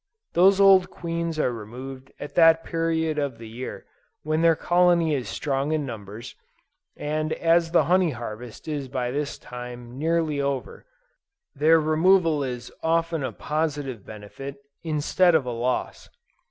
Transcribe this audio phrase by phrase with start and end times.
[0.33, 3.85] These old queens are removed at that period of the year
[4.23, 6.33] when their colony is strong in numbers;
[6.97, 10.87] and as the honey harvest is by this time, nearly over,
[11.55, 16.09] their removal is often a positive benefit, instead of a loss.